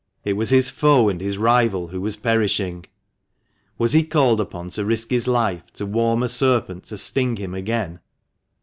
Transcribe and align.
It 0.25 0.33
was 0.33 0.49
his 0.49 0.71
foe 0.71 1.09
and 1.09 1.21
his 1.21 1.37
rival 1.37 1.89
who 1.89 2.01
was 2.01 2.15
perishing! 2.15 2.87
Was 3.77 3.93
he 3.93 4.03
called 4.03 4.39
upon 4.41 4.71
to 4.71 4.83
risk 4.83 5.11
his 5.11 5.27
life 5.27 5.67
to 5.73 5.85
warm 5.85 6.23
a 6.23 6.27
serpent 6.27 6.85
to 6.85 6.97
sting 6.97 7.35
him 7.35 7.53
again? 7.53 7.99